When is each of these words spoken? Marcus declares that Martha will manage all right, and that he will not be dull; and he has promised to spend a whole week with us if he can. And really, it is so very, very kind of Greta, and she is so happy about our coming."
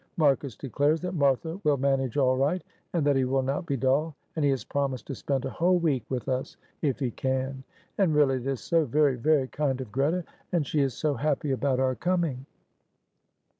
Marcus 0.17 0.55
declares 0.55 0.99
that 1.01 1.13
Martha 1.13 1.61
will 1.63 1.77
manage 1.77 2.17
all 2.17 2.35
right, 2.35 2.63
and 2.91 3.05
that 3.05 3.15
he 3.15 3.23
will 3.23 3.43
not 3.43 3.67
be 3.67 3.77
dull; 3.77 4.15
and 4.35 4.43
he 4.43 4.49
has 4.49 4.63
promised 4.63 5.05
to 5.05 5.13
spend 5.13 5.45
a 5.45 5.49
whole 5.51 5.77
week 5.77 6.03
with 6.09 6.27
us 6.27 6.57
if 6.81 6.97
he 6.97 7.11
can. 7.11 7.63
And 7.99 8.15
really, 8.15 8.37
it 8.37 8.47
is 8.47 8.61
so 8.61 8.83
very, 8.85 9.15
very 9.15 9.47
kind 9.49 9.79
of 9.79 9.91
Greta, 9.91 10.23
and 10.51 10.65
she 10.65 10.79
is 10.81 10.95
so 10.95 11.13
happy 11.13 11.51
about 11.51 11.79
our 11.79 11.93
coming." 11.93 12.47